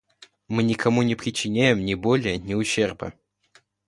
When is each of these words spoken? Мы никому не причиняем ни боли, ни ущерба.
Мы 0.47 0.63
никому 0.63 1.03
не 1.03 1.13
причиняем 1.13 1.85
ни 1.85 1.93
боли, 1.93 2.37
ни 2.37 2.55
ущерба. 2.55 3.13